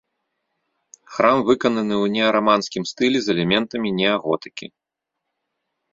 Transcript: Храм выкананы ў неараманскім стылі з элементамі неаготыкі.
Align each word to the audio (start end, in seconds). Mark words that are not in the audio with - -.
Храм 1.17 1.37
выкананы 1.49 1.95
ў 2.03 2.15
неараманскім 2.15 2.83
стылі 2.95 3.17
з 3.27 3.35
элементамі 3.35 3.89
неаготыкі. 4.01 4.65